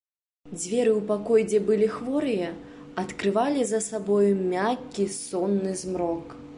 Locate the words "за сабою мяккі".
3.75-5.11